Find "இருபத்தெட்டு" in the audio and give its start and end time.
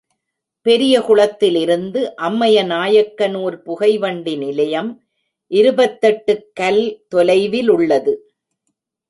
5.51-6.35